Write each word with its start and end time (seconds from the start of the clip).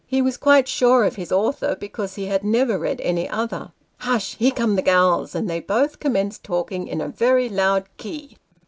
He 0.07 0.19
was 0.19 0.35
quite 0.35 0.67
sure 0.67 1.03
of 1.03 1.15
his 1.15 1.31
author, 1.31 1.75
because 1.79 2.15
he 2.15 2.25
had 2.25 2.43
never 2.43 2.79
read 2.79 2.99
any 3.01 3.29
other." 3.29 3.71
Hush! 3.99 4.35
Here 4.35 4.49
come 4.49 4.75
the 4.75 4.81
gals," 4.81 5.35
and 5.35 5.47
they 5.47 5.59
both 5.59 5.99
commenced 5.99 6.43
talking 6.43 6.87
in 6.87 7.01
a 7.01 7.07
very 7.07 7.47
loud 7.47 7.85
key. 7.97 8.35